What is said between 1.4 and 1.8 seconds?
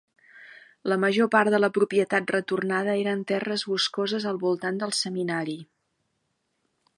de la